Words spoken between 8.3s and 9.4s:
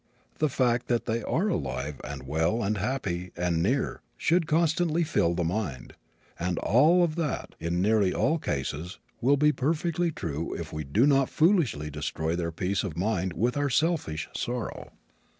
cases, will